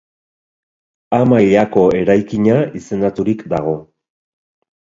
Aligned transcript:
A 1.17 1.19
mailako 1.33 1.83
eraikina 1.99 2.57
izendaturik 2.81 3.47
dago. 3.55 3.75